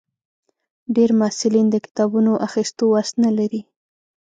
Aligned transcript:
ډېری 0.95 1.15
محصلین 1.21 1.65
د 1.71 1.75
کتابونو 1.85 2.31
اخیستو 2.47 2.83
وس 2.93 3.09
نه 3.23 3.31
لري. 3.37 3.61